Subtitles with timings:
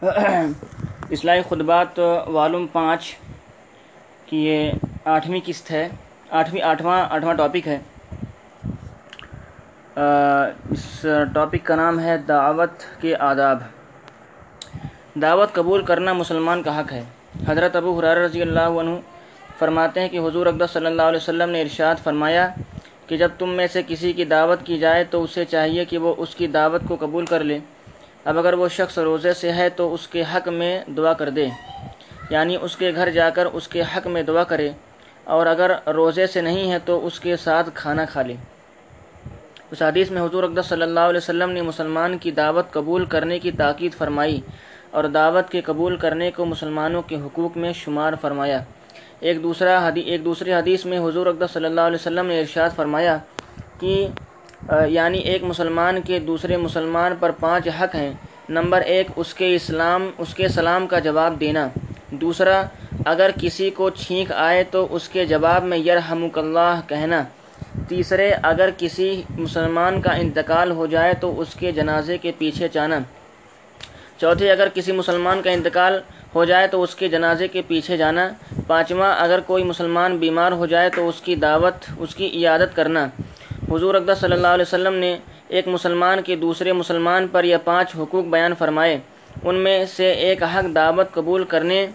[0.02, 1.98] اصلاحی خطبات
[2.34, 3.12] والوم پانچ
[4.26, 4.70] کی یہ
[5.14, 5.88] آٹھویں قسط ہے.
[6.30, 7.78] آٹھویں آٹھواں آٹھواں ٹاپک ہے.
[10.72, 10.84] اس
[11.34, 13.58] ٹاپک کا نام ہے دعوت کے آداب.
[15.22, 17.02] دعوت قبول کرنا مسلمان کا حق ہے.
[17.48, 18.94] حضرت ابو حرار رضی اللہ عنہ
[19.58, 22.48] فرماتے ہیں کہ حضور اقدس صلی اللہ علیہ وسلم نے ارشاد فرمایا
[23.06, 26.14] کہ جب تم میں سے کسی کی دعوت کی جائے تو اسے چاہیے کہ وہ
[26.18, 27.58] اس کی دعوت کو قبول کر لے.
[28.24, 31.46] اب اگر وہ شخص روزے سے ہے تو اس کے حق میں دعا کر دے۔
[32.30, 34.70] یعنی اس کے گھر جا کر اس کے حق میں دعا کرے۔
[35.24, 38.34] اور اگر روزے سے نہیں ہے تو اس کے ساتھ کھانا کھا لے۔
[39.70, 43.38] اس حدیث میں حضور اقدس صلی اللہ علیہ وسلم نے مسلمان کی دعوت قبول کرنے
[43.38, 44.40] کی تاکید فرمائی
[44.90, 48.58] اور دعوت کے قبول کرنے کو مسلمانوں کے حقوق میں شمار فرمایا۔
[49.20, 52.70] ایک دوسرا حدیث ایک دوسرے حدیث میں حضور اقدس صلی اللہ علیہ وسلم نے ارشاد
[52.76, 53.18] فرمایا
[53.80, 54.08] کہ
[54.68, 58.12] یعنی ایک مسلمان کے دوسرے مسلمان پر پانچ حق ہیں۔
[58.48, 61.68] نمبر ایک، اس کے اسلام، اس کے سلام کا جواب دینا۔
[62.10, 62.62] دوسرا،
[63.06, 67.22] اگر کسی کو چھینک آئے تو اس کے جواب میں یرحمک اللہ کہنا۔
[67.88, 72.98] تیسرے، اگر کسی مسلمان کا انتقال ہو جائے تو اس کے جنازے کے پیچھے جانا
[74.18, 75.98] چوتھے، اگر کسی مسلمان کا انتقال
[76.34, 78.28] ہو جائے تو اس کے جنازے کے پیچھے جانا۔
[78.66, 83.06] پانچواں، اگر کوئی مسلمان بیمار ہو جائے تو اس کی دعوت، اس کی عیادت کرنا۔
[83.70, 85.16] حضور اقدس صلی اللہ علیہ وسلم نے
[85.48, 88.98] ایک مسلمان کے دوسرے مسلمان پر یہ پانچ حقوق بیان فرمائے۔
[89.44, 91.86] ان میں سے ایک حق دعوت قبول کرنے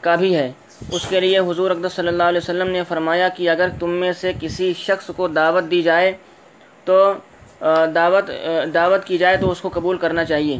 [0.00, 0.50] کا بھی ہے۔
[0.92, 4.12] اس کے لیے حضور اقدس صلی اللہ علیہ وسلم نے فرمایا کہ اگر تم میں
[4.20, 6.12] سے کسی شخص کو دعوت دی جائے
[6.84, 7.12] تو
[7.94, 8.30] دعوت
[8.74, 10.58] دعوت کی جائے تو اس کو قبول کرنا چاہیے۔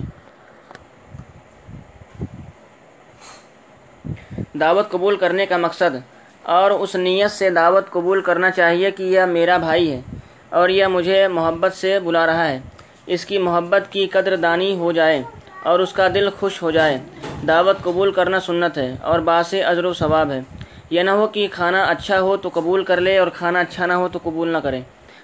[4.60, 5.96] دعوت قبول کرنے کا مقصد
[6.54, 10.00] اور اس نیت سے دعوت قبول کرنا چاہیے کہ یہ میرا بھائی ہے۔
[10.50, 12.58] اور یہ مجھے محبت سے بلا رہا ہے۔
[13.06, 15.22] اس کی محبت کی قدر دانی ہو جائے
[15.62, 16.98] اور اس کا دل خوش ہو جائے۔
[17.48, 20.40] دعوت قبول کرنا سنت ہے اور باس اجر و ثواب ہے۔
[20.90, 23.92] یہ نہ ہو کہ کھانا اچھا ہو تو قبول کر لے اور کھانا اچھا نہ
[23.92, 24.80] ہو تو قبول نہ کرے۔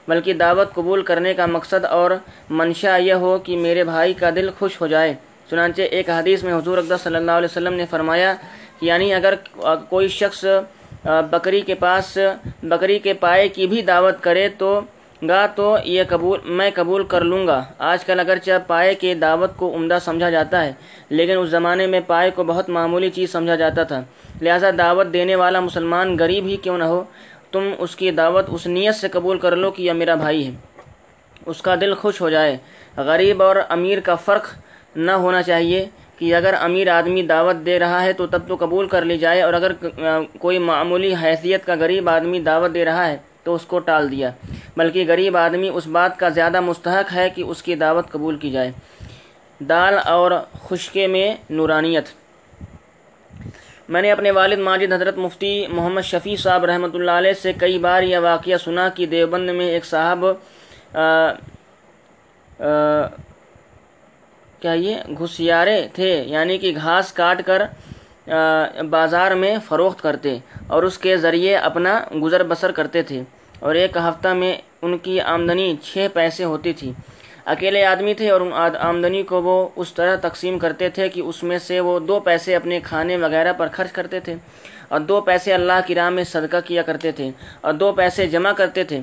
[0.08, 2.10] بلکہ دعوت قبول کرنے کا مقصد اور
[2.50, 5.14] منشا یہ ہو کہ میرے بھائی کا دل خوش ہو جائے۔
[5.50, 8.34] چنانچہ ایک حدیث میں حضور اقدس صلی اللہ علیہ وسلم نے فرمایا
[8.80, 9.34] یعنی اگر
[9.88, 10.44] کوئی شخص
[11.30, 12.16] بکری کے پاس،
[12.62, 14.80] بکری کے پائے کی بھی دعوت کرے تو
[15.22, 19.56] گا تو یہ قبول میں قبول کر لوں گا۔ آج کل اگرچہ پائے کے دعوت
[19.56, 20.72] کو عمدہ سمجھا جاتا ہے،
[21.10, 24.02] لیکن اس زمانے میں پائے کو بہت معمولی چیز سمجھا جاتا تھا۔
[24.42, 27.02] لہٰذا دعوت دینے والا مسلمان غریب ہی کیوں نہ ہو؟
[27.52, 30.52] تم اس کی دعوت اس نیت سے قبول کر لو کہ یہ میرا بھائی ہے۔
[31.46, 32.56] اس کا دل خوش ہو جائے۔
[32.96, 34.46] غریب اور امیر کا فرق
[34.96, 35.84] نہ ہونا چاہیے
[36.18, 39.42] کہ اگر امیر آدمی دعوت دے رہا ہے تو تب تو قبول کر لی جائے،
[39.42, 39.72] اور اگر
[40.40, 43.16] کوئی معمولی حیثیت کا غریب آدمی دعوت دے رہا ہے
[43.46, 44.30] تو اس کو ٹال دیا۔
[44.76, 48.50] بلکہ غریب آدمی اس بات کا زیادہ مستحق ہے کہ اس کی دعوت قبول کی
[48.50, 48.70] جائے۔
[49.60, 50.30] دال اور
[50.64, 52.08] خشکے میں نورانیت۔
[53.88, 57.78] میں نے اپنے والد ماجد حضرت مفتی محمد شفیع صاحب رحمۃ اللہ علیہ سے کئی
[57.78, 60.24] بار یہ واقعہ سنا کہ دیوبند میں ایک صاحب
[64.60, 67.62] کیا یہ گھسیارے تھے یعنی کہ گھاس کاٹ کر
[68.90, 70.36] بازار میں فروخت کرتے
[70.66, 73.22] اور اس کے ذریعے اپنا گزر بسر کرتے تھے۔
[73.60, 76.92] اور ایک ہفتہ میں ان کی آمدنی چھ پیسے ہوتی تھی۔
[77.44, 81.42] اکیلے آدمی تھے اور ان آمدنی کو وہ اس طرح تقسیم کرتے تھے کہ اس
[81.42, 84.34] میں سے وہ دو پیسے اپنے کھانے وغیرہ پر خرچ کرتے تھے
[84.88, 87.30] اور دو پیسے اللہ کی راہ میں صدقہ کیا کرتے تھے
[87.60, 89.00] اور دو پیسے جمع کرتے تھے۔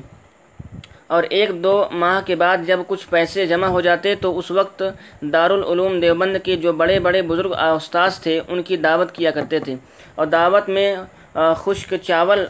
[1.08, 4.84] اور ایک دو ماہ کے بعد جب کچھ پیسے جمع ہو جاتے تو اس وقت
[5.22, 9.76] دارالعلوم دیوبند کے جو بڑے بڑے بزرگ استاذ تھے ان کی دعوت کیا کرتے تھے۔
[10.16, 10.96] اور دعوت میں
[11.58, 12.46] خشک چاول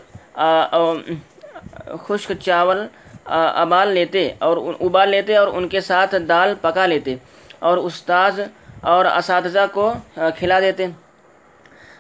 [2.07, 2.85] خشک چاول
[3.25, 7.15] ابال لیتے اور ابال لیتے اور ان کے ساتھ دال پکا لیتے
[7.59, 8.39] اور استاذ
[8.81, 9.93] اور اساتذہ کو
[10.37, 10.87] کھلا دیتے۔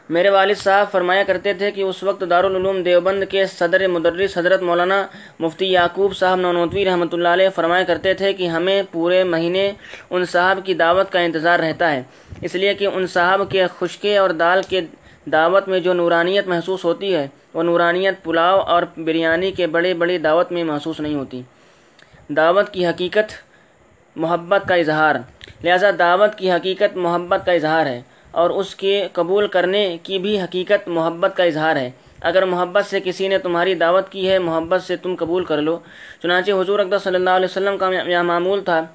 [0.09, 4.61] میرے والد صاحب فرمایا کرتے تھے کہ اس وقت دارالعلوم دیوبند کے صدر مدرس حضرت
[4.61, 5.05] مولانا
[5.39, 9.71] مفتی یعقوب صاحب نونوتوی رحمۃ اللہ علیہ فرمایا کرتے تھے کہ ہمیں پورے مہینے
[10.09, 12.01] ان صاحب کی دعوت کا انتظار رہتا ہے۔
[12.41, 14.81] اس لیے کہ ان صاحب کے خشکے اور دال کے
[15.31, 20.17] دعوت میں جو نورانیت محسوس ہوتی ہے وہ نورانیت پلاؤ اور بریانی کے بڑے بڑی
[20.17, 21.41] دعوت میں محسوس نہیں ہوتی۔
[22.29, 23.33] دعوت کی حقیقت
[24.15, 25.15] محبت کا اظہار۔
[25.63, 28.01] لہذا دعوت کی حقیقت محبت کا اظہار ہے
[28.31, 31.91] اور اس کے قبول کرنے کی بھی حقیقت محبت کا اظہار ہے۔
[32.21, 35.79] اگر محبت سے کسی نے تمہاری دعوت کی ہے، محبت سے تم قبول کر لو۔
[36.23, 38.85] چنانچہ حضور اقدس صلی اللہ علیہ وسلم کا یہ معمول تھا۔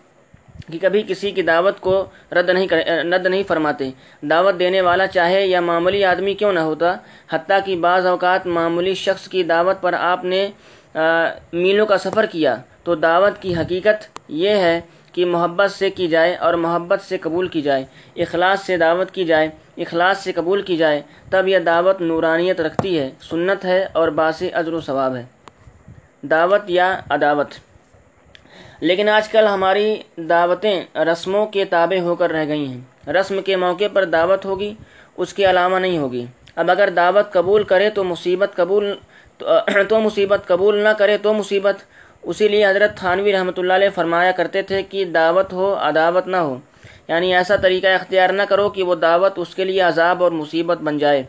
[0.73, 2.69] کہ کبھی کسی کی دعوت کو رد نہیں
[3.15, 3.91] رد نہیں فرماتے۔
[4.23, 6.95] دعوت دینے والا چاہے یا معمولی آدمی کیوں نہ ہوتا،
[7.31, 10.49] حتیٰ کہ بعض اوقات معمولی شخص کی دعوت پر آپ نے
[11.53, 14.81] میلوں کا سفر کیا۔ تو دعوت کی حقیقت یہ ہے
[15.13, 17.85] کہ محبت سے کی جائے اور محبت سے قبول کی جائے۔
[18.17, 22.99] اخلاص سے دعوت کی جائے، اخلاص سے قبول کی جائے، تب یہ دعوت نورانیت رکھتی
[22.99, 25.25] ہے۔ سنت ہے اور باس اجر و ثواب ہے۔
[26.23, 27.51] دعوت یا عداوت؟
[28.81, 33.57] لیکن آج کل ہماری دعوتیں رسموں کے تابع ہو کر رہ گئی ہیں۔ رسم کے
[33.57, 34.75] موقع پر دعوت ہوگی،
[35.17, 36.27] اس کے علامہ نہیں ہوگی۔
[36.57, 38.95] اب اگر دعوت قبول کرے تو مصیبت قبول،
[39.89, 41.77] تو مصیبت قبول نہ کرے تو مصیبت۔
[42.23, 46.37] اسی لیے حضرت تھانوی رحمۃ اللہ علیہ فرمایا کرتے تھے کہ دعوت ہو، عداوت نہ
[46.37, 46.59] ہو۔
[47.09, 50.79] یعنی ایسا طریقہ اختیار نہ کرو کہ وہ دعوت اس کے لیے عذاب اور مصیبت
[50.79, 51.23] بن جائے۔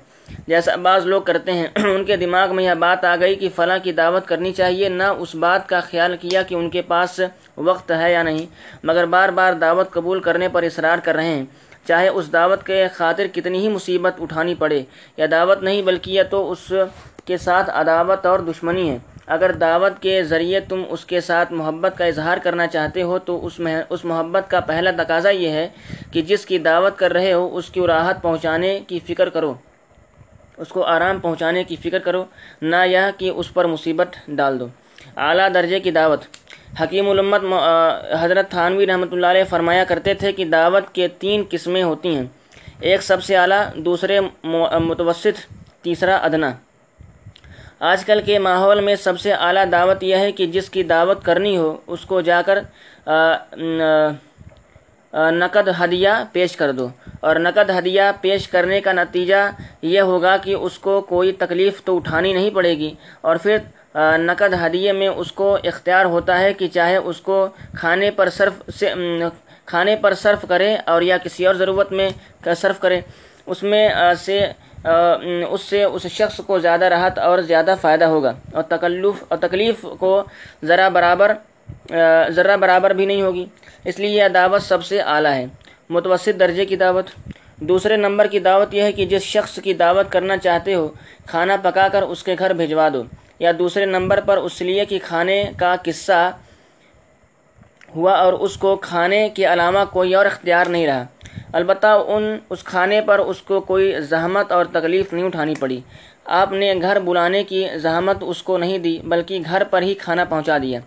[0.47, 3.77] جیسا بعض لوگ کرتے ہیں، ان کے دماغ میں یہ بات آ گئی کہ فلاں
[3.83, 7.19] کی دعوت کرنی چاہیے، نہ اس بات کا خیال کیا کہ ان کے پاس
[7.57, 8.45] وقت ہے یا نہیں،
[8.83, 11.45] مگر بار بار دعوت قبول کرنے پر اصرار کر رہے ہیں۔
[11.87, 14.83] چاہے اس دعوت کے خاطر کتنی ہی مصیبت اٹھانی پڑے،
[15.17, 16.71] یا دعوت نہیں بلکہ یا تو اس
[17.25, 18.97] کے ساتھ عداوت اور دشمنی ہے۔
[19.27, 23.45] اگر دعوت کے ذریعے تم اس کے ساتھ محبت کا اظہار کرنا چاہتے ہو، تو
[23.45, 25.69] اس میں اس محبت کا پہلا تقاضا یہ ہے
[26.11, 29.53] کہ جس کی دعوت کر رہے ہو، اس کی راحت پہنچانے کی فکر کرو۔
[30.59, 32.23] اس کو آرام پہنچانے کی فکر کرو،
[32.61, 34.67] نہ یہ کہ اس پر مصیبت ڈال دو۔
[35.27, 36.21] اعلیٰ درجے کی دعوت۔
[36.81, 37.41] حکیم الامت
[38.21, 42.25] حضرت تھانوی رحمۃ اللہ علیہ فرمایا کرتے تھے کہ دعوت کے تین قسمیں ہوتی ہیں۔
[42.81, 44.19] ایک سب سے اعلیٰ، دوسرے
[44.89, 45.39] متوسط،
[45.83, 46.51] تیسرا ادنا۔
[47.91, 51.23] آج کل کے ماحول میں سب سے اعلیٰ دعوت یہ ہے کہ جس کی دعوت
[51.25, 52.59] کرنی ہو، اس کو جا کر
[55.13, 56.87] نقد ہدیہ پیش کر دو۔
[57.19, 59.35] اور نقد ہدیہ پیش کرنے کا نتیجہ
[59.81, 63.57] یہ ہوگا کہ اس کو کوئی تکلیف تو اٹھانی نہیں پڑے گی۔ اور پھر
[64.17, 67.47] نقد ہدیے میں اس کو اختیار ہوتا ہے کہ چاہے اس کو
[67.79, 68.93] کھانے پر صرف سے
[69.65, 72.09] کھانے پر صرف کرے اور یا کسی اور ضرورت میں
[72.57, 73.01] صرف کرے۔
[73.45, 73.89] اس میں
[74.19, 74.45] سے
[75.49, 79.85] اس سے اس شخص کو زیادہ راحت اور زیادہ فائدہ ہوگا۔ اور تکلف، اور تکلیف
[79.99, 80.23] کو
[80.63, 81.33] ذرا برابر
[82.29, 83.45] ذرہ برابر بھی نہیں ہوگی۔
[83.85, 85.45] اس لیے یہ دعوت سب سے اعلیٰ ہے۔
[85.89, 87.05] متوسط درجے کی دعوت۔
[87.55, 90.87] دوسرے نمبر کی دعوت یہ ہے کہ جس شخص کی دعوت کرنا چاہتے ہو،
[91.25, 93.03] کھانا پکا کر اس کے گھر بھجوا دو۔
[93.39, 96.31] یا دوسرے نمبر پر اس لیے کہ کھانے کا قصہ
[97.95, 101.03] ہوا اور اس کو کھانے کے علامہ کوئی اور اختیار نہیں رہا۔
[101.53, 105.81] البتہ ان، اس کھانے پر اس کو کوئی زحمت اور تکلیف نہیں اٹھانی پڑی۔
[106.25, 110.23] آپ نے گھر بلانے کی زحمت اس کو نہیں دی، بلکہ گھر پر ہی کھانا
[110.23, 110.79] پہنچا دیا۔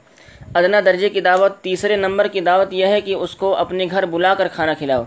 [0.55, 4.07] ادنا درجے کی دعوت، تیسرے نمبر کی دعوت یہ ہے کہ اس کو اپنے گھر
[4.07, 5.05] بلا کر کھانا کھلاؤ۔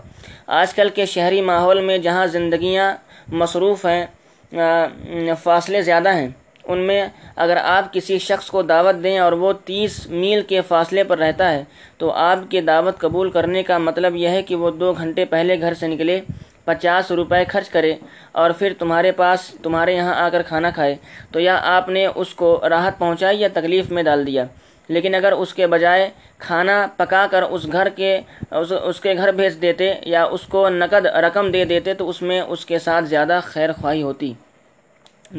[0.60, 2.92] آج کل کے شہری ماحول میں جہاں زندگیاں
[3.32, 6.28] مصروف ہیں فاصلے زیادہ ہیں،
[6.64, 7.06] ان میں
[7.36, 11.50] اگر آپ کسی شخص کو دعوت دیں اور وہ تیس میل کے فاصلے پر رہتا
[11.52, 11.62] ہے،
[11.98, 15.60] تو آپ کے دعوت قبول کرنے کا مطلب یہ ہے کہ وہ دو گھنٹے پہلے
[15.60, 16.20] گھر سے نکلے،
[16.64, 17.94] پچاس روپے خرچ کرے
[18.32, 20.94] اور پھر تمہارے پاس، تمہارے یہاں آ کر کھانا کھائے۔
[21.32, 24.44] تو یا آپ نے اس کو راحت پہنچائی یا تکلیف میں ڈال دیا؟
[24.88, 28.18] لیکن اگر اس کے بجائے کھانا پکا کر اس گھر کے،
[28.50, 32.40] اس کے گھر بھیج دیتے یا اس کو نقد رقم دے دیتے تو اس میں
[32.40, 34.32] اس کے ساتھ زیادہ خیر خواہی ہوتی۔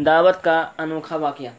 [0.06, 1.52] دعوت کا انوکھا واقعہ۔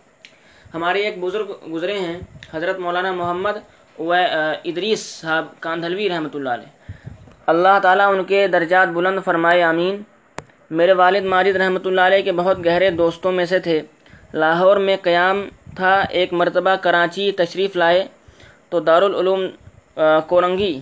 [0.75, 2.19] ہمارے ایک بزرگ گزرے ہیں،
[2.55, 3.57] حضرت مولانا محمد
[3.99, 6.71] و ادریس صاحب کاندھلوی رحمۃ اللہ علیہ۔
[7.47, 10.03] اللہ تعالیٰ ان کے درجات بلند فرمائے امین
[10.71, 13.81] میرے والد ماجد رحمۃ اللہ علیہ کے بہت گہرے دوستوں میں سے تھے۔
[14.35, 18.07] لاہور میں قیام تھا، ایک مرتبہ کراچی تشریف لائے
[18.71, 19.41] تو دارالعلوم
[20.29, 20.79] کورنگی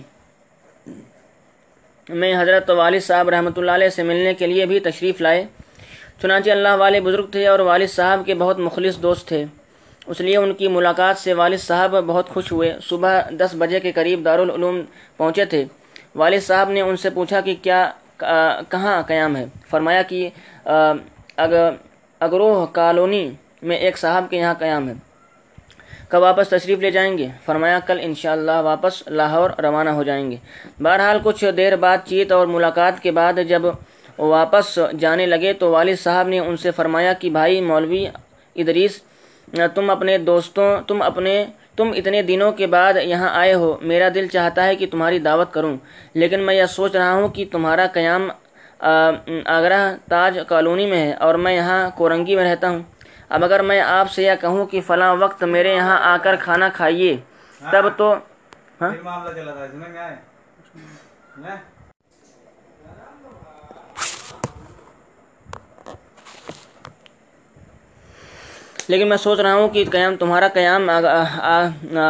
[2.09, 5.45] میں حضرت والد صاحب رحمۃ اللہ علیہ سے ملنے کے لیے بھی تشریف لائے۔
[6.21, 9.43] چنانچہ اللہ والے بزرگ تھے اور والد صاحب کے بہت مخلص دوست تھے۔
[10.07, 13.91] اس لیے ان کی ملاقات سے والد صاحب بہت خوش ہوئے۔ صبح دس بجے کے
[13.91, 14.81] قریب دارالعلوم
[15.17, 15.63] پہنچے تھے۔
[16.15, 17.89] والد صاحب نے ان سے پوچھا کہ کیا
[18.69, 20.29] کہاں قیام ہے؟ فرمایا کہ
[22.21, 23.29] اگروہ کالونی
[23.61, 24.93] میں ایک صاحب کے یہاں قیام ہے۔
[26.09, 30.35] کب واپس تشریف لے جائیں گے؟ فرمایا، کل انشاءاللہ واپس لاہور روانہ ہو جائیں گے۔
[30.79, 33.61] بہرحال کچھ دیر بات چیت اور ملاقات کے بعد جب
[34.17, 38.05] واپس جانے لگے تو والد صاحب نے ان سے فرمایا کہ، بھائی مولوی
[38.55, 39.01] ادریس،
[39.75, 41.45] تم اپنے دوستوں، تم اپنے،
[41.75, 45.53] تم اتنے دنوں کے بعد یہاں آئے ہو۔ میرا دل چاہتا ہے کہ تمہاری دعوت
[45.53, 45.75] کروں،
[46.13, 48.29] لیکن میں یہ سوچ رہا ہوں کہ تمہارا قیام
[49.47, 52.81] آگرہ تاج کالونی میں ہے اور میں یہاں کورنگی میں رہتا ہوں۔
[53.29, 56.69] اب اگر میں آپ سے یہ کہوں کہ فلاں وقت میرے یہاں آ کر کھانا
[56.73, 57.15] کھائیے
[57.61, 58.13] تب تو
[58.81, 58.91] ہاں؟
[68.89, 70.89] لیکن میں سوچ رہا ہوں کہ قیام تمہارا قیام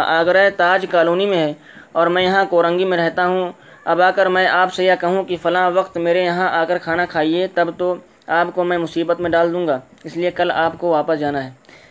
[0.10, 1.54] آگرہ تاج کالونی میں ہے
[1.92, 3.52] اور میں یہاں کورنگی میں رہتا ہوں۔
[3.86, 6.78] اب آ کر میں آپ سے یہ کہوں کہ فلاں وقت میرے یہاں آ کر
[6.78, 7.96] کھانا کھائیے تب تو
[8.28, 11.44] آپ کو میں مصیبت میں ڈال دوں گا۔ اس لیے کل آپ کو واپس جانا
[11.44, 11.50] ہے۔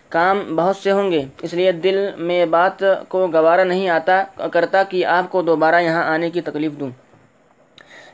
[0.08, 4.82] کام بہت سے ہوں گے، اس لیے دل میں بات کو گوارا نہیں آتا کرتا
[4.82, 6.90] کہ آپ کو دوبارہ یہاں آنے کی تکلیف دوں۔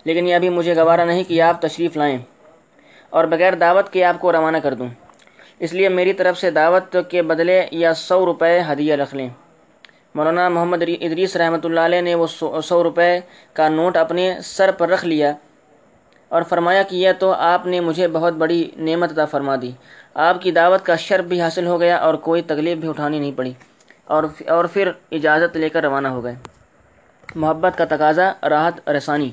[0.04, 2.18] لیکن یہ ابھی مجھے گوارا نہیں کہ آپ تشریف لائیں۔
[3.10, 4.88] اور بغیر دعوت کے آپ کو روانہ کر دوں۔
[5.58, 9.28] اس لیے میری طرف سے دعوت کے بدلے یا سو روپے ہدیہ رکھ لیں۔
[10.14, 12.26] مولانا محمد ادریس رحمۃ اللہ علیہ نے وہ
[12.64, 13.20] سو روپے
[13.52, 15.32] کا نوٹ اپنے سر پر رکھ لیا۔
[16.32, 19.70] اور فرمایا کہ یہ تو آپ نے مجھے بہت بڑی نعمت عطا فرما دی۔
[20.14, 23.32] آپ کی دعوت کا شرف بھی حاصل ہو گیا اور کوئی تکلیف بھی اٹھانی نہیں
[23.36, 23.52] پڑی۔
[24.04, 26.34] اور اور پھر اجازت لے کر روانہ ہو گئے۔
[27.34, 29.30] محبت کا تقاضا، راحت، رسانی۔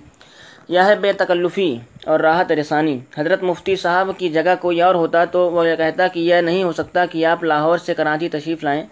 [0.67, 5.25] یہ ہے بے تکلفی اور راحت، رسانی۔ حضرت مفتی صاحب کی جگہ کوئی اور ہوتا
[5.25, 8.63] تو وہ یہ کہتا کہ یہ نہیں ہو سکتا کہ آپ لاہور سے کراچی تشریف
[8.63, 8.83] لائیں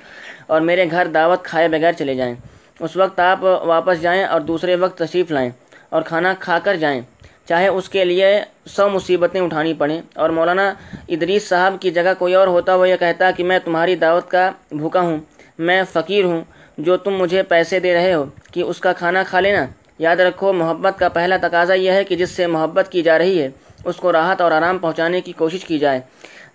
[0.48, 2.36] اور میرے گھر دعوت کھائے بغیر چلے جائیں۔
[2.80, 5.50] اس وقت آپ واپس جائیں اور دوسرے وقت تشریف لائیں
[5.90, 7.02] اور کھانا کھا کر جائیں۔
[7.48, 10.74] چاہے اس کے لیے سو مصیبتیں اٹھانی پڑیں۔ اور مولانا
[11.08, 14.52] ادریس صاحب کی جگہ کوئی اور ہوتا وہ یہ کہتا کہ میں تمہاری دعوت کا
[14.72, 15.18] بھوکا ہوں،
[15.60, 16.42] میں فقیر ہوں،
[16.78, 19.66] جو تم مجھے پیسے دے رہے ہو، کہ اس کا کھانا کھا لینا۔
[20.00, 23.42] یاد رکھو، محبت کا پہلا تقاضا یہ ہے کہ جس سے محبت کی جا رہی
[23.42, 23.50] ہے،
[23.86, 26.00] اس کو راحت اور آرام پہنچانے کی کوشش کی جائے۔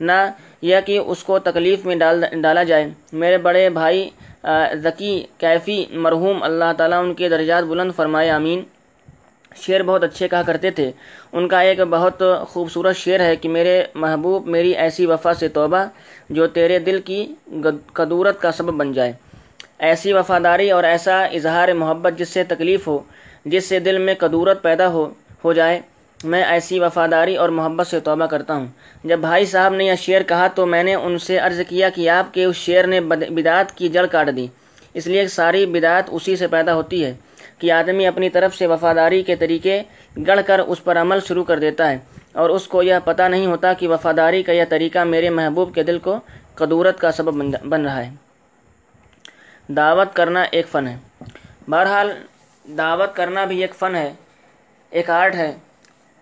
[0.00, 0.12] نہ
[0.62, 4.10] یہ کہ اس کو تکلیف میں ڈال، ڈالا جائے۔ میرے بڑے بھائی
[4.74, 8.62] ذکی، کیفی، مرحوم، اللہ تعالیٰ ان کے درجات بلند فرمائے امین
[9.56, 10.90] شعر بہت اچھے کہا کرتے تھے۔
[11.32, 15.84] ان کا ایک بہت خوبصورت شعر ہے کہ میرے محبوب، میری ایسی وفا سے توبہ،
[16.30, 17.26] جو تیرے دل کی
[17.92, 19.12] قدورت کا سبب بن جائے۔
[19.78, 22.98] ایسی وفاداری اور ایسا اظہار محبت جس سے تکلیف ہو،
[23.44, 25.08] جس سے دل میں قدورت پیدا ہو
[25.44, 25.80] ہو جائے،
[26.24, 28.66] میں ایسی وفاداری اور محبت سے توبہ کرتا ہوں۔
[29.04, 32.08] جب بھائی صاحب نے یہ شعر کہا تو میں نے ان سے عرض کیا کہ
[32.08, 34.46] آپ کے اس شعر نے بدعت کی جڑ کاٹ دی۔
[34.94, 37.12] اس لیے ساری بدعت اسی سے پیدا ہوتی ہے۔
[37.62, 39.82] کہ آدمی اپنی طرف سے وفاداری کے طریقے
[40.26, 41.98] گڑھ کر اس پر عمل شروع کر دیتا ہے
[42.32, 45.82] اور اس کو یہ پتہ نہیں ہوتا کہ وفاداری کا یہ طریقہ میرے محبوب کے
[45.82, 46.18] دل کو
[46.54, 48.10] قدورت کا سبب بن رہا ہے۔
[49.68, 50.96] دعوت کرنا ایک فن ہے۔
[51.68, 52.12] بہرحال،
[52.64, 54.12] دعوت کرنا بھی ایک فن ہے،
[54.90, 55.52] ایک آرٹ ہے۔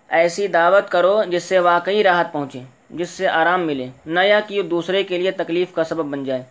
[0.09, 4.61] ایسی دعوت کرو جس سے واقعی راحت پہنچے، جس سے آرام ملے، نہ یا کہ
[4.61, 6.43] دوسرے کے لیے تکلیف کا سبب بن جائے۔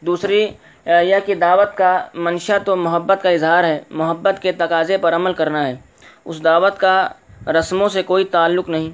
[0.00, 0.46] دوسری
[0.88, 5.32] یا کہ دعوت کا منشا تو محبت کا اظہار ہے، محبت کے تقاضے پر عمل
[5.32, 5.74] کرنا ہے۔
[6.24, 7.08] اس دعوت کا
[7.46, 8.90] رسموں سے کوئی تعلق نہیں۔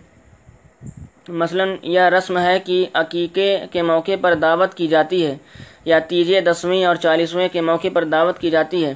[1.29, 5.37] مثلا، یہ رسم ہے کہ عقیقے کے موقع پر دعوت کی جاتی ہے،
[5.85, 8.95] یا تیجے، دسویں اور چالیسویں کے موقع پر دعوت کی جاتی ہے۔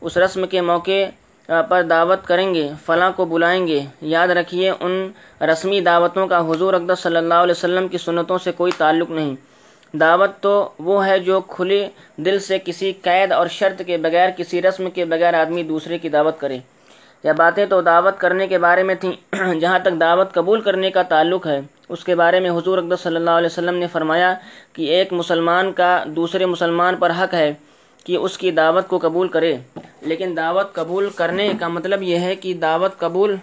[0.00, 1.04] اس رسم کے موقع
[1.46, 6.74] پر دعوت کریں گے، فلاں کو بلائیں گے۔ یاد رکھیے، ان رسمی دعوتوں کا حضور
[6.74, 9.36] اقدس صلی اللہ علیہ وسلم کی سنتوں سے کوئی تعلق نہیں۔
[9.92, 14.62] دعوت تو وہ ہے جو کھلے دل سے کسی قید اور شرط کے بغیر، کسی
[14.62, 16.58] رسم کے بغیر آدمی دوسرے کی دعوت کرے۔
[17.24, 21.02] یہ باتیں تو دعوت کرنے کے بارے میں تھیں، جہاں تک دعوت قبول کرنے کا
[21.02, 24.34] تعلق ہے۔ اس کے بارے میں حضور اقدس صلی اللہ علیہ وسلم نے فرمایا
[24.72, 27.52] کہ ایک مسلمان کا دوسرے مسلمان پر حق ہے
[28.04, 29.56] کہ اس کی دعوت کو قبول کرے۔
[30.00, 33.36] لیکن دعوت قبول کرنے کا مطلب یہ ہے کہ دعوت قبول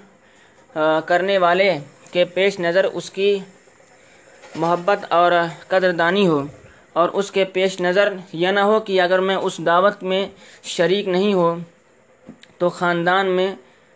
[1.06, 1.78] کرنے والے
[2.12, 3.40] کے پیش نظر اس کی
[4.56, 5.32] محبت اور
[5.68, 6.44] قدردانی ہو
[6.94, 10.28] اور اس کے پیش نظر یہ نہ ہو کہ اگر میں اس دعوت میں
[10.64, 11.56] شریک نہیں ہو
[12.58, 13.56] تو خاندان میں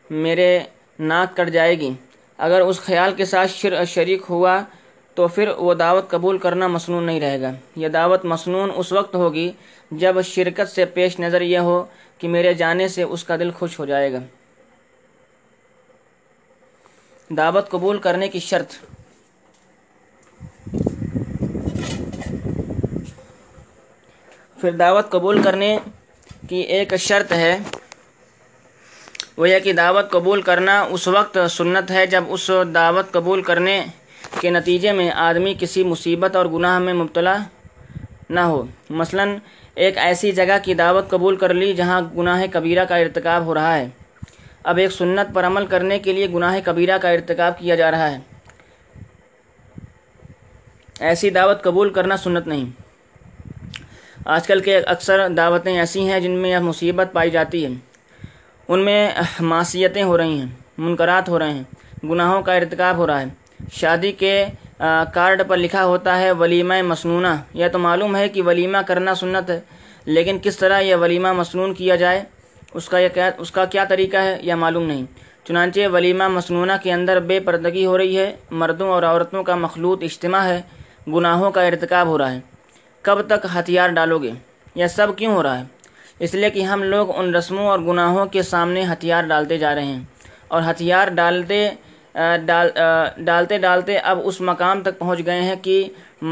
[0.09, 0.59] میرے
[0.99, 1.89] ناک کٹ جائے گی۔
[2.37, 4.59] اگر اس خیال کے ساتھ شریک ہوا
[5.15, 9.15] تو پھر وہ دعوت قبول کرنا مصنون نہیں رہے گا۔ یہ دعوت مصنون اس وقت
[9.15, 9.51] ہوگی
[9.91, 11.85] جب شرکت سے پیش نظر یہ ہو
[12.17, 14.19] کہ میرے جانے سے اس کا دل خوش ہو جائے گا۔
[17.29, 18.73] دعوت قبول کرنے کی شرط
[24.61, 25.77] پھر دعوت قبول کرنے
[26.49, 27.57] کی ایک شرط ہے۔
[29.37, 33.85] وہ یہ کہ دعوت قبول کرنا اس وقت سنت ہے جب اس دعوت قبول کرنے
[34.41, 37.37] کے نتیجے میں آدمی کسی مصیبت اور گناہ میں مبتلا
[38.29, 39.25] نہ ہو۔ مثلا
[39.75, 43.75] ایک ایسی جگہ کی دعوت قبول کر لی جہاں گناہ کبیرہ کا ارتکاب ہو رہا
[43.77, 43.87] ہے۔
[44.63, 48.11] اب ایک سنت پر عمل کرنے کے لیے گناہ کبیرہ کا ارتکاب کیا جا رہا
[48.11, 48.19] ہے۔
[50.99, 52.88] ایسی دعوت قبول کرنا سنت نہیں۔
[54.25, 57.69] آج کل کے اکثر دعوتیں ایسی ہیں جن میں مصیبت پائی جاتی ہے۔
[58.67, 59.09] ان میں
[59.41, 60.45] معصیتیں ہو رہی ہیں،
[60.77, 61.63] منکرات ہو رہے ہیں،
[62.03, 63.25] گناہوں کا ارتکاب ہو رہا ہے۔
[63.73, 64.45] شادی کے
[65.13, 69.49] کارڈ پر لکھا ہوتا ہے ولیمہ مصنوعہ یہ تو معلوم ہے کہ ولیمہ کرنا سنت
[69.49, 69.59] ہے،
[70.05, 72.23] لیکن کس طرح یہ ولیمہ مصنون کیا جائے،
[72.73, 75.05] اس کا یہ کیا، اس کا کیا طریقہ ہے، یہ معلوم نہیں۔
[75.47, 80.03] چنانچہ ولیمہ مصنوعہ کے اندر بے پردگی ہو رہی ہے، مردوں اور عورتوں کا مخلوط
[80.03, 80.61] اجتماع ہے،
[81.07, 82.39] گناہوں کا ارتکاب ہو رہا ہے۔
[83.05, 84.31] کب تک ہتھیار ڈالو گے؟
[84.75, 85.63] یہ سب کیوں ہو رہا ہے؟
[86.19, 89.85] اس لیے کہ ہم لوگ ان رسموں اور گناہوں کے سامنے ہتھیار ڈالتے جا رہے
[89.85, 89.99] ہیں
[90.47, 91.69] اور ہتھیار ڈالتے
[92.45, 92.69] ڈال
[93.25, 95.77] ڈالتے ڈالتے اب اس مقام تک پہنچ گئے ہیں کہ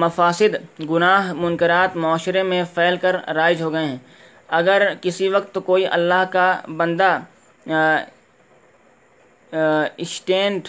[0.04, 0.56] مفاسد،
[0.90, 3.98] گناہ، منکرات، معاشرے میں پھیل کر رائج ہو گئے ہیں۔
[4.60, 6.48] اگر کسی وقت کوئی اللہ کا
[6.78, 7.18] بندہ
[9.98, 10.68] اسٹینڈ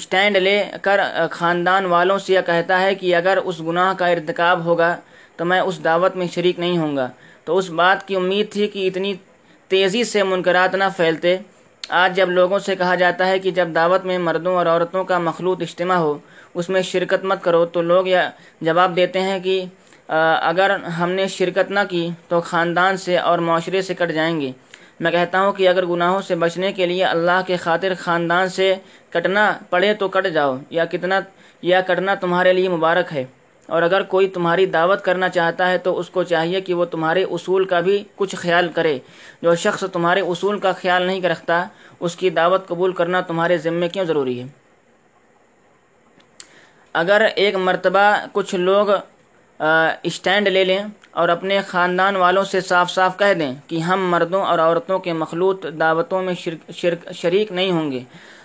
[0.00, 4.64] اسٹینڈ لے کر خاندان والوں سے یہ کہتا ہے کہ اگر اس گناہ کا ارتکاب
[4.64, 4.94] ہوگا
[5.36, 7.08] تو میں اس دعوت میں شریک نہیں ہوں گا۔
[7.44, 9.12] تو اس بات کی امید تھی کہ اتنی
[9.70, 11.36] تیزی سے منکرات نہ پھیلتے۔
[12.02, 15.18] آج جب لوگوں سے کہا جاتا ہے کہ جب دعوت میں مردوں اور عورتوں کا
[15.18, 16.16] مخلوط اجتماع ہو،
[16.58, 18.22] اس میں شرکت مت کرو۔ تو لوگ یہ
[18.60, 19.64] جواب دیتے ہیں کہ
[20.50, 24.50] اگر ہم نے شرکت نہ کی تو خاندان سے اور معاشرے سے کٹ جائیں گے۔
[25.00, 28.74] میں کہتا ہوں کہ اگر گناہوں سے بچنے کے لیے اللہ کے خاطر خاندان سے
[29.10, 31.20] کٹنا پڑے تو کٹ جاؤ، یا کتنا،
[31.62, 33.24] یا کٹنا تمہارے لیے مبارک ہے۔
[33.66, 37.24] اور اگر کوئی تمہاری دعوت کرنا چاہتا ہے تو اس کو چاہیے کہ وہ تمہارے
[37.24, 38.98] اصول کا بھی کچھ خیال کرے۔
[39.42, 41.64] جو شخص تمہارے اصول کا خیال نہیں رکھتا،
[42.00, 44.46] اس کی دعوت قبول کرنا تمہارے ذمے کیوں ضروری ہے؟
[46.92, 48.86] اگر ایک مرتبہ کچھ لوگ
[50.02, 54.42] اسٹینڈ لے لیں اور اپنے خاندان والوں سے صاف صاف کہہ دیں کہ ہم مردوں
[54.42, 56.34] اور عورتوں کے مخلوط دعوتوں میں
[56.74, 58.00] شرک شریک نہیں ہوں گے۔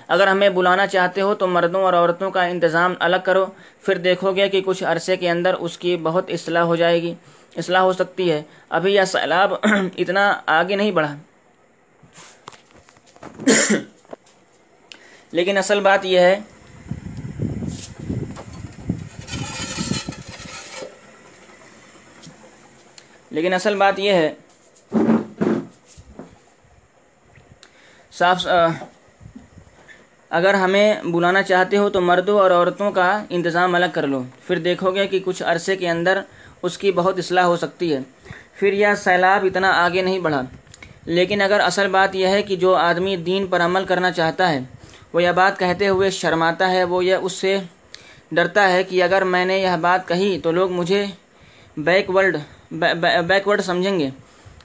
[0.07, 3.45] اگر ہمیں بلانا چاہتے ہو تو مردوں اور عورتوں کا انتظام الگ کرو۔
[3.81, 7.13] پھر دیکھو گے کہ کچھ عرصے کے اندر اس کی بہت اصلاح ہو جائے گی۔
[7.55, 9.53] اصلاح ہو سکتی ہے۔ ابھی یہ سیلاب
[9.97, 11.15] اتنا آگے نہیں بڑھا۔
[15.31, 16.39] لیکن اصل بات یہ ہے
[23.35, 24.33] لیکن اصل بات یہ ہے،
[28.11, 28.47] صاف
[30.29, 34.59] اگر ہمیں بلانا چاہتے ہو تو مردوں اور عورتوں کا انتظام الگ کر لو۔ پھر
[34.59, 36.21] دیکھو گے کہ کچھ عرصے کے اندر
[36.63, 37.99] اس کی بہت اصلاح ہو سکتی ہے۔
[38.53, 40.41] پھر یہ سیلاب اتنا آگے نہیں بڑھا۔
[41.05, 44.59] لیکن اگر اصل بات یہ ہے کہ جو آدمی دین پر عمل کرنا چاہتا ہے،
[45.13, 47.57] وہ یہ بات کہتے ہوئے شرماتا ہے، وہ یہ اس سے
[48.31, 51.05] ڈرتا ہے کہ اگر میں نے یہ بات کہی تو لوگ مجھے
[51.77, 52.37] بیک ورڈ
[53.27, 54.09] بیکورڈ سمجھیں گے،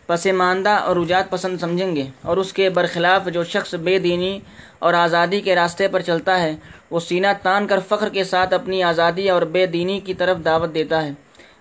[0.06, 4.38] پسماندہ اور رجحات پسند سمجھیں گے، اور اس کے برخلاف جو شخص بے دینی
[4.78, 6.54] اور آزادی کے راستے پر چلتا ہے،
[6.90, 10.74] وہ سینہ تان کر فخر کے ساتھ اپنی آزادی اور بے دینی کی طرف دعوت
[10.74, 11.12] دیتا ہے۔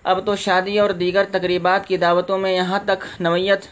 [0.04, 3.64] اب تو شادی اور دیگر تقریبات کی دعوتوں میں یہاں تک نوعیت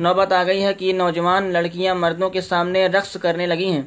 [0.00, 3.82] نوبت آ گئی ہے کہ نوجوان لڑکیاں مردوں کے سامنے رقص کرنے لگی ہیں۔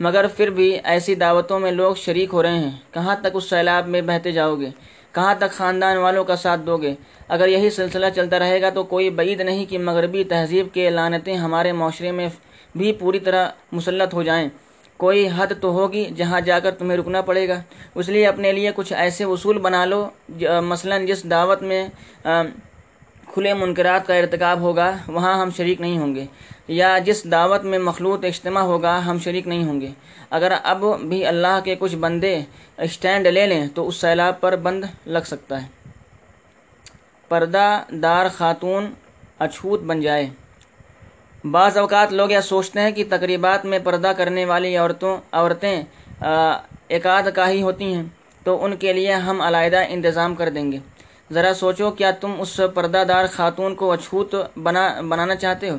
[0.00, 3.88] مگر پھر بھی ایسی دعوتوں میں لوگ شریک ہو رہے ہیں۔ کہاں تک اس سیلاب
[3.88, 4.70] میں بہتے جاؤ گے؟
[5.14, 6.94] کہاں تک خاندان والوں کا ساتھ دو گے؟
[7.28, 11.34] اگر یہی سلسلہ چلتا رہے گا تو کوئی بعید نہیں کہ مغربی تہذیب کے لانتیں
[11.36, 12.28] ہمارے معاشرے میں
[12.76, 14.48] بھی پوری طرح مسلط ہو جائیں۔
[14.96, 17.60] کوئی حد تو ہوگی جہاں جا کر تمہیں رکنا پڑے گا۔
[17.94, 20.06] اس لیے اپنے لیے کچھ ایسے اصول بنا لو
[20.62, 21.86] مثلا جس دعوت میں
[23.32, 26.24] کھلے منکرات کا ارتکاب ہوگا، وہاں ہم شریک نہیں ہوں گے۔
[26.72, 29.90] یا جس دعوت میں مخلوط اجتماع ہوگا، ہم شریک نہیں ہوں گے۔
[30.30, 32.34] اگر اب بھی اللہ کے کچھ بندے
[32.78, 35.66] اسٹینڈ لے لیں، تو اس سیلاب پر بند لگ سکتا ہے۔
[37.28, 37.66] پردہ
[38.02, 38.90] دار خاتون
[39.38, 40.26] اچھوت بن جائے۔
[41.50, 45.76] بعض اوقات لوگ یہ سوچتے ہیں کہ تقریبات میں پردہ کرنے والی عورتوں، عورتیں
[46.88, 48.02] ایکاد کا ہی ہوتی ہیں،
[48.44, 50.78] تو ان کے لیے ہم علیحدہ انتظام کر دیں گے۔
[51.32, 55.76] ذرا سوچو، کیا تم اس پردہ دار خاتون کو اچھوت بنا، بنانا چاہتے ہو؟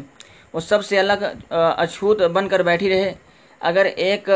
[0.54, 3.14] وہ سب سے الگ اچھوت بن کر بیٹھی رہے۔
[3.62, 4.30] اگر ایک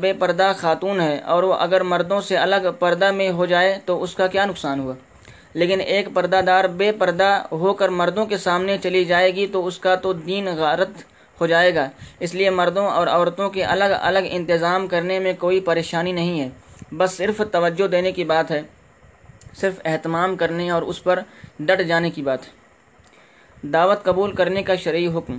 [0.00, 4.02] بے پردہ خاتون ہے اور وہ اگر مردوں سے الگ پردہ میں ہو جائے تو
[4.02, 4.94] اس کا کیا نقصان ہوا؟
[5.54, 9.66] لیکن ایک پردہ دار بے پردہ ہو کر مردوں کے سامنے چلی جائے گی تو
[9.66, 11.02] اس کا تو دین غارت
[11.40, 11.88] ہو جائے گا۔
[12.20, 16.48] اس لیے مردوں اور عورتوں کے الگ الگ انتظام کرنے میں کوئی پریشانی نہیں ہے۔
[16.92, 18.60] بس صرف توجہ دینے کی بات ہے،
[19.60, 21.20] صرف اہتمام کرنے اور اس پر
[21.60, 22.63] ڈٹ جانے کی بات ہے۔
[23.72, 25.38] دعوت قبول کرنے کا شرعی حکم۔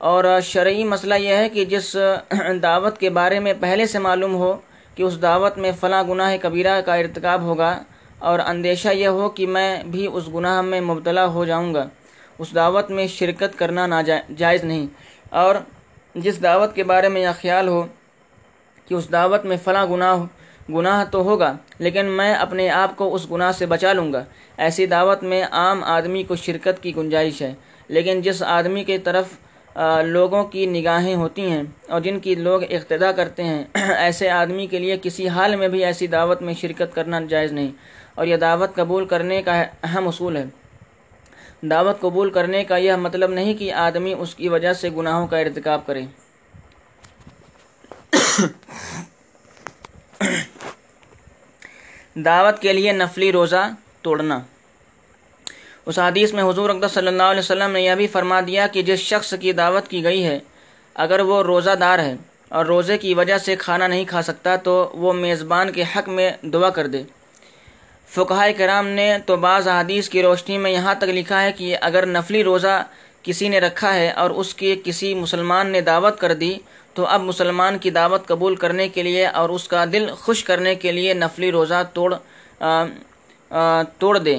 [0.00, 1.96] اور شرعی مسئلہ یہ ہے کہ جس
[2.62, 4.52] دعوت کے بارے میں پہلے سے معلوم ہو
[4.94, 7.82] کہ اس دعوت میں فلاں گناہ کبیرہ کا ارتکاب ہوگا،
[8.18, 11.84] اور اندیشہ یہ ہو کہ میں بھی اس گناہ میں مبتلا ہو جاؤں گا۔
[12.38, 14.86] اس دعوت میں شرکت کرنا ناجائز نہیں۔
[15.30, 15.54] اور
[16.14, 17.86] جس دعوت کے بارے میں یہ خیال ہو
[18.88, 20.16] کہ اس دعوت میں فلاں گناہ
[20.72, 24.24] گناہ تو ہوگا، لیکن میں اپنے آپ کو اس گناہ سے بچا لوں گا۔
[24.56, 27.54] ایسی دعوت میں عام آدمی کو شرکت کی گنجائش ہے،
[27.88, 29.26] لیکن جس آدمی کی طرف
[30.04, 33.64] لوگوں کی نگاہیں ہوتی ہیں اور جن کی لوگ اقتدا کرتے ہیں،
[33.96, 37.70] ایسے آدمی کے لیے کسی حال میں بھی ایسی دعوت میں شرکت کرنا جائز نہیں۔
[38.14, 40.44] اور یہ دعوت قبول کرنے کا اہم اصول ہے۔
[41.62, 45.38] دعوت قبول کرنے کا یہ مطلب نہیں کہ آدمی اس کی وجہ سے گناہوں کا
[45.38, 46.02] ارتکاب کرے۔
[52.24, 53.70] دعوت کے لیے نفلی روزہ
[54.02, 54.38] توڑنا۔
[55.86, 58.82] اس حدیث میں حضور اقدس صلی اللہ علیہ وسلم نے یہ بھی فرما دیا کہ
[58.82, 60.38] جس شخص کی دعوت کی گئی ہے،
[60.94, 62.14] اگر وہ روزہ دار ہے
[62.48, 66.30] اور روزے کی وجہ سے کھانا نہیں کھا سکتا، تو وہ میزبان کے حق میں
[66.42, 67.02] دعا کر دے۔
[68.08, 72.06] فقہ کرام نے تو بعض احادیث کی روشنی میں یہاں تک لکھا ہے کہ اگر
[72.06, 72.82] نفلی روزہ
[73.22, 76.54] کسی نے رکھا ہے اور اس کی کسی مسلمان نے دعوت کر دی
[76.94, 80.74] تو اب مسلمان کی دعوت قبول کرنے کے لیے اور اس کا دل خوش کرنے
[80.74, 82.14] کے لیے نفلی روزہ توڑ
[83.98, 84.36] توڑ دے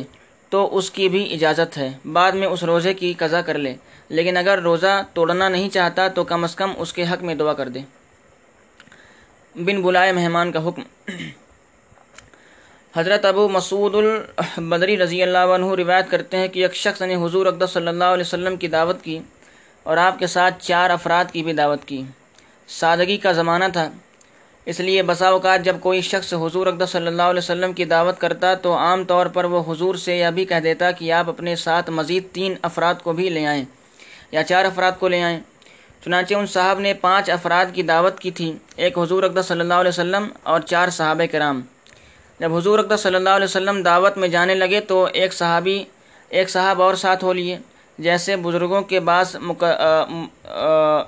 [0.51, 3.73] تو اس کی بھی اجازت ہے۔ بعد میں اس روزے کی قضا کر لے۔
[4.09, 7.53] لیکن اگر روزہ توڑنا نہیں چاہتا تو کم از کم اس کے حق میں دعا
[7.53, 7.79] کر دے۔
[9.55, 10.81] بن بلائے مہمان کا حکم۔
[12.95, 17.45] حضرت ابو مسعود البدری رضی اللہ عنہ روایت کرتے ہیں کہ ایک شخص نے حضور
[17.45, 19.19] اقدس صلی اللہ علیہ وسلم کی دعوت کی
[19.83, 22.01] اور آپ کے ساتھ چار افراد کی بھی دعوت کی۔
[22.79, 23.89] سادگی کا زمانہ تھا۔
[24.65, 28.19] اس لیے بسا اوقات جب کوئی شخص حضور اقدس صلی اللہ علیہ وسلم کی دعوت
[28.19, 31.55] کرتا تو عام طور پر وہ حضور سے یہ بھی کہہ دیتا کہ آپ اپنے
[31.55, 33.65] ساتھ مزید تین افراد کو بھی لے آئیں
[34.31, 35.39] یا چار افراد کو لے آئیں۔
[36.05, 39.73] چنانچہ ان صاحب نے پانچ افراد کی دعوت کی تھی، ایک حضور اقدس صلی اللہ
[39.73, 41.61] علیہ وسلم اور چار صحابہ کرام۔
[42.39, 45.83] جب حضور اقدس صلی اللہ علیہ وسلم دعوت میں جانے لگے تو ایک صحابی،
[46.29, 47.57] ایک صاحب اور ساتھ ہو لیے۔
[48.01, 49.35] جیسے بزرگوں کے بعض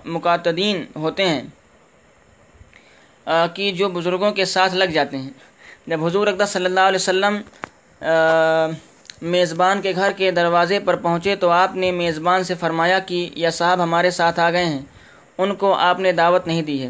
[0.05, 1.41] مقاتدین ہوتے ہیں
[3.55, 5.29] کہ جو بزرگوں کے ساتھ لگ جاتے ہیں۔
[5.87, 7.37] جب حضور اقدس صلی اللہ علیہ وسلم
[9.31, 13.49] میزبان کے گھر کے دروازے پر پہنچے تو آپ نے میزبان سے فرمایا کہ یہ
[13.49, 14.81] صاحب ہمارے ساتھ آ گئے ہیں،
[15.37, 16.89] ان کو آپ نے دعوت نہیں دی ہے۔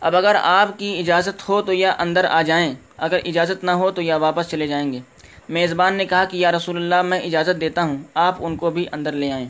[0.00, 3.90] اب اگر آپ کی اجازت ہو تو یا اندر آ جائیں، اگر اجازت نہ ہو
[3.90, 5.00] تو یا واپس چلے جائیں گے۔
[5.48, 8.86] میزبان نے کہا کہ یا رسول اللہ، میں اجازت دیتا ہوں، آپ ان کو بھی
[8.92, 9.48] اندر لے آئیں۔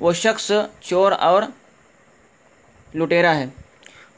[0.00, 1.42] وہ شخص چور اور
[2.94, 3.46] لٹیرا ہے۔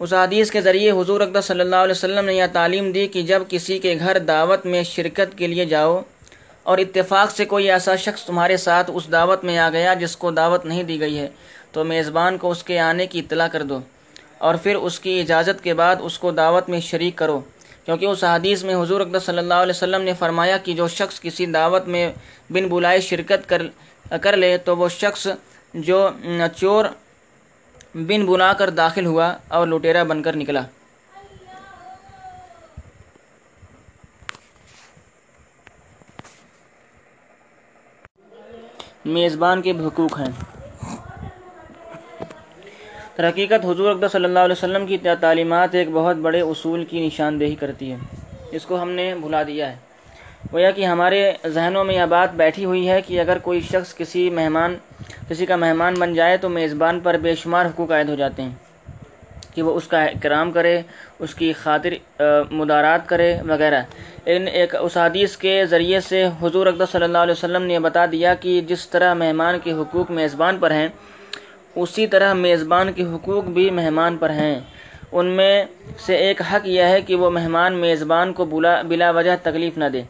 [0.00, 3.22] اس حدیث کے ذریعے حضور اقدس صلی اللہ علیہ وسلم نے یہ تعلیم دی کہ
[3.22, 6.02] جب کسی کے گھر دعوت میں شرکت کے لیے جاؤ
[6.62, 10.30] اور اتفاق سے کوئی ایسا شخص تمہارے ساتھ اس دعوت میں آ گیا جس کو
[10.30, 11.28] دعوت نہیں دی گئی ہے،
[11.72, 13.78] تو میزبان کو اس کے آنے کی اطلاع کر دو
[14.38, 17.40] اور پھر اس کی اجازت کے بعد اس کو دعوت میں شریک کرو۔
[17.84, 21.20] کیونکہ اس حدیث میں حضور اقدس صلی اللہ علیہ وسلم نے فرمایا کہ جو شخص
[21.20, 22.12] کسی دعوت میں
[22.50, 23.62] بن بلائے شرکت کر
[24.22, 25.26] کر لے، تو وہ شخص
[25.74, 26.08] جو
[26.56, 26.84] چور
[27.94, 30.62] بن بنا کر داخل ہوا اور لٹیرا بن کر نکلا۔
[39.04, 40.61] میزبان کے حقوق ہیں۔
[43.24, 47.92] حقیقت حضور صلی اللہ علیہ وسلم کی تعلیمات ایک بہت بڑے اصول کی نشاندہی کرتی
[47.92, 47.96] ہے
[48.52, 49.76] اس کو ہم نے بھلا دیا ہے۔
[50.52, 54.30] گویا کہ ہمارے ذہنوں میں یہ بات بیٹھی ہوئی ہے کہ اگر کوئی شخص کسی
[54.30, 54.76] مہمان،
[55.28, 58.50] کسی کا مہمان بن جائے تو میزبان پر بے شمار حقوق عائد ہو جاتے ہیں۔
[59.54, 60.80] کہ وہ اس کا اکرام کرے،
[61.18, 63.82] اس کی خاطر مدارات کرے وغیرہ۔
[64.26, 68.06] ان ایک اس حدیث کے ذریعے سے حضور اقدس صلی اللہ علیہ وسلم نے بتا
[68.12, 70.88] دیا کہ جس طرح مہمان کے حقوق میزبان پر ہیں
[71.74, 74.58] اسی طرح میزبان کے حقوق بھی مہمان پر ہیں۔
[75.12, 75.64] ان میں
[76.06, 79.84] سے ایک حق یہ ہے کہ وہ مہمان میزبان کو بلا بلا وجہ تکلیف نہ
[79.92, 80.02] دے۔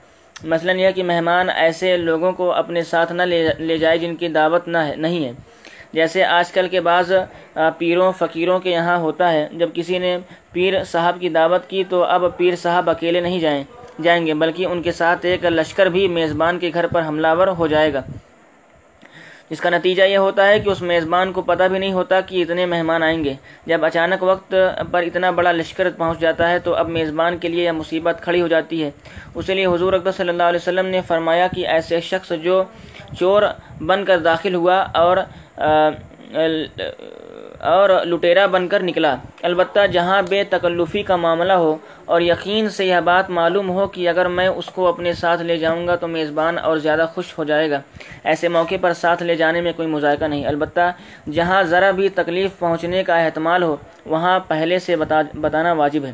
[0.44, 4.28] مثلا یہ کہ مہمان ایسے لوگوں کو اپنے ساتھ نہ لے لے جائے جن کی
[4.28, 5.32] دعوت نہ ہے نہیں ہے۔
[5.92, 7.12] جیسے آج کل کے بعض
[7.78, 10.16] پیروں، فقیروں کے یہاں ہوتا ہے، جب کسی نے
[10.52, 13.62] پیر صاحب کی دعوت کی تو اب پیر صاحب اکیلے نہیں جائیں
[14.02, 17.48] جائیں گے، بلکہ ان کے ساتھ ایک لشکر بھی میزبان کے گھر پر حملہ ور
[17.58, 18.02] ہو جائے گا۔
[19.52, 22.42] اس کا نتیجہ یہ ہوتا ہے کہ اس میزبان کو پتہ بھی نہیں ہوتا کہ
[22.42, 23.34] اتنے مہمان آئیں گے۔
[23.66, 24.54] جب اچانک وقت
[24.90, 28.40] پر اتنا بڑا لشکر پہنچ جاتا ہے تو اب میزبان کے لیے یہ مصیبت کھڑی
[28.40, 28.90] ہو جاتی ہے۔
[29.34, 32.62] اسی لیے حضور اکبر صلی اللہ علیہ وسلم نے فرمایا کہ ایسے شخص جو
[33.18, 33.42] چور
[33.80, 35.16] بن کر داخل ہوا اور
[37.70, 42.86] اور لٹیرا بن کر نکلا۔ البتہ جہاں بے تکلفی کا معاملہ ہو اور یقین سے
[42.86, 46.08] یہ بات معلوم ہو کہ اگر میں اس کو اپنے ساتھ لے جاؤں گا تو
[46.08, 47.80] میزبان اور زیادہ خوش ہو جائے گا۔
[48.24, 50.90] ایسے موقع پر ساتھ لے جانے میں کوئی مذائقہ نہیں۔ البتہ
[51.32, 56.12] جہاں ذرا بھی تکلیف پہنچنے کا احتمال ہو، وہاں پہلے سے بتا بتانا واجب ہے۔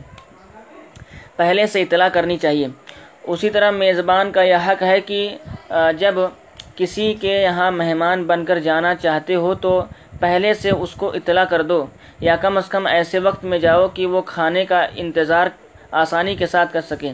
[1.37, 2.67] پہلے سے اطلاع کرنی چاہیے۔
[3.33, 5.37] اسی طرح میزبان کا یہ حق ہے کہ
[5.99, 6.15] جب
[6.77, 9.83] کسی کے یہاں مہمان بن کر جانا چاہتے ہو تو
[10.21, 11.85] پہلے سے اس کو اطلاع کر دو،
[12.21, 15.47] یا کم از کم ایسے وقت میں جاؤ کہ وہ کھانے کا انتظار
[16.03, 17.13] آسانی کے ساتھ کر سکیں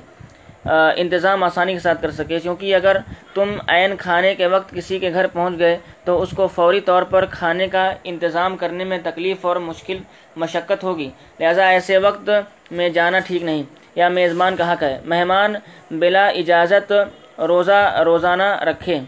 [0.96, 2.96] انتظام آسانی کے ساتھ کر سکے، کیونکہ اگر
[3.34, 7.02] تم عین کھانے کے وقت کسی کے گھر پہنچ گئے تو اس کو فوری طور
[7.10, 9.98] پر کھانے کا انتظام کرنے میں تکلیف اور مشکل
[10.36, 11.08] مشقت ہوگی۔
[11.40, 12.30] لہذا ایسے وقت
[12.70, 13.62] میں جانا ٹھیک نہیں،
[13.96, 15.54] یا میزبان کا حق ہے۔ مہمان
[15.90, 16.92] بلا اجازت
[17.48, 18.98] روزہ روزانہ رکھے۔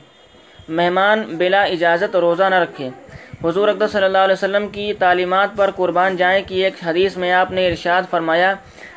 [0.69, 2.89] مہمان بلا اجازت روزہ نہ رکھے۔
[3.47, 7.33] حضور اقدس صلی اللہ علیہ وسلم کی تعلیمات پر قربان جائیں کہ ایک حدیث میں
[7.33, 8.55] آپ نے ارشاد فرمایا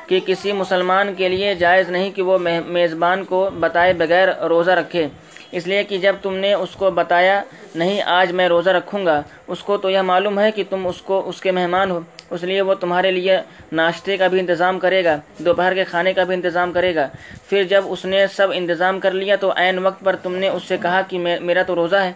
[0.08, 5.08] کہ کسی مسلمان کے لیے جائز نہیں کہ وہ میزبان کو بتائے بغیر روزہ رکھے۔
[5.52, 7.42] اس لیے کہ جب تم نے اس کو بتایا،
[7.76, 11.02] نہیں، آج میں روزہ رکھوں گا، اس کو تو یہ معلوم ہے کہ تم اس
[11.02, 13.38] کو، اس کے مہمان ہو، اس لیے وہ تمہارے لیے
[13.72, 17.08] ناشتے کا بھی انتظام کرے گا، دوپہر کے کھانے کا بھی انتظام کرے گا۔
[17.50, 20.64] پھر جب اس نے سب انتظام کر لیا تو عین وقت پر تم نے اس
[20.68, 22.12] سے کہا کہ میرا تو روزہ ہے۔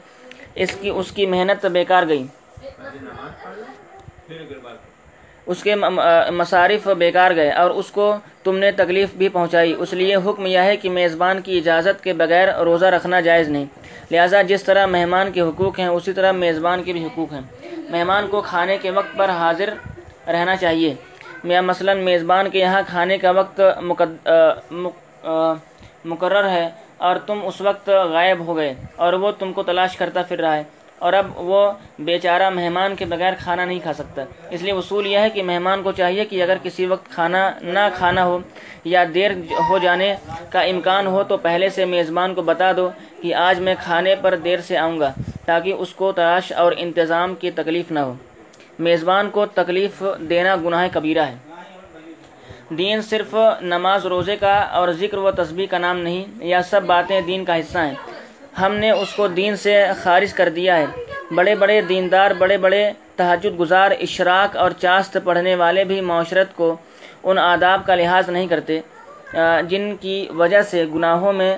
[0.56, 2.26] اس کی اس کی محنت بیکار گئی۔
[5.46, 5.76] اس کے
[6.32, 10.58] مصارف بیکار گئے اور اس کو تم نے تکلیف بھی پہنچائی۔ اس لیے حکم یہ
[10.58, 13.66] ہے کہ میزبان کی اجازت کے بغیر روزہ رکھنا جائز نہیں۔
[14.12, 17.42] لہٰذا جس طرح مہمان کے حقوق ہیں، اسی طرح میزبان کے بھی حقوق ہیں۔
[17.90, 19.70] مہمان کو کھانے کے وقت پر حاضر
[20.28, 20.94] رہنا چاہیے۔
[21.44, 23.62] میں مثلا میزبان کے یہاں کھانے کا وقت
[26.06, 30.22] مقرر ہے۔ اور تم اس وقت غائب ہو گئے اور وہ تم کو تلاش کرتا
[30.22, 30.64] پھر رہا ہے۔
[31.00, 35.18] اور اب وہ بیچارہ مہمان کے بغیر کھانا نہیں کھا سکتا۔ اس لیے اصول یہ
[35.18, 38.40] ہے کہ مہمان کو چاہیے کہ اگر کسی وقت کھانا نہ کھانا ہو
[38.84, 39.32] یا دیر
[39.70, 40.16] ہو جانے
[40.50, 42.90] کا امکان ہو تو پہلے سے میزبان کو بتا دو
[43.22, 45.12] کہ آج میں کھانے پر دیر سے آؤں گا
[45.46, 48.14] تاکہ اس کو تلاش اور انتظام کی تکلیف نہ ہو۔
[48.80, 51.36] میزبان کو تکلیف دینا گناہ کبیرہ ہے۔
[52.70, 57.20] دین صرف نماز روزے کا اور ذکر و تسبیح کا نام نہیں، یا سب باتیں
[57.22, 57.96] دین کا حصہ ہیں۔
[58.62, 60.86] ہم نے اس کو دین سے خارج کر دیا ہے۔
[61.36, 62.84] بڑے بڑے دیندار، بڑے بڑے
[63.16, 66.76] تہجد گزار، اشراق اور چاست پڑھنے والے بھی معاشرت کو
[67.24, 68.80] ان آداب کا لحاظ نہیں کرتے
[69.70, 71.56] جن کی وجہ سے گناہوں میں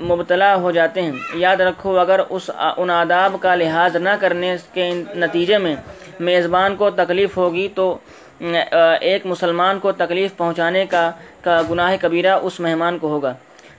[0.00, 4.90] مبتلا ہو جاتے ہیں۔ یاد رکھو، اگر اس ان آداب کا لحاظ نہ کرنے کے
[5.16, 5.74] نتیجے میں
[6.20, 7.96] میزبان کو تکلیف ہوگی تو
[8.40, 11.10] ایک مسلمان کو تکلیف پہنچانے کا
[11.42, 13.34] کا گناہ کبیرہ اس مہمان کو ہوگا۔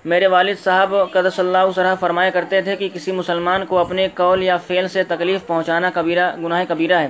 [0.06, 4.44] میرے والد صاحب قدس اللہ سرح فرمایا کرتے تھے کہ کسی مسلمان کو اپنے قول
[4.44, 7.08] یا فعل سے تکلیف پہنچانا کبیرہ، گناہ کبیرہ ہے۔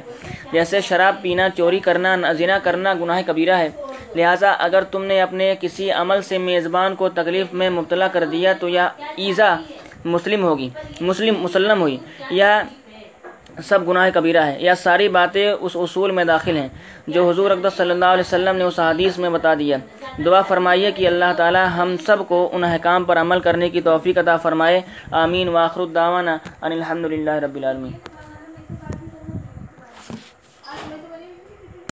[0.51, 3.69] جیسے شراب پینا، چوری کرنا زنا کرنا گناہ کبیرہ ہے۔
[4.15, 8.53] لہٰذا اگر تم نے اپنے کسی عمل سے میزبان کو تکلیف میں مبتلا کر دیا
[8.59, 9.55] تو یا ایزا
[10.05, 10.69] مسلم ہوگی،
[11.01, 11.97] مسلم مسلم ہوئی۔
[12.29, 12.61] یا
[13.63, 16.67] سب گناہ کبیرہ ہے، یا ساری باتیں اس اصول میں داخل ہیں،
[17.07, 19.77] جو حضور اقدس صلی اللہ علیہ وسلم نے اس حدیث میں بتا دیا۔
[20.25, 24.17] دعا فرمائیے کہ اللہ تعالی ہم سب کو ان احکام پر عمل کرنے کی توفیق
[24.17, 28.14] عطا فرمائے۔ آمین۔ واخر الدعوانا ان الحمد للہ رب العالمین۔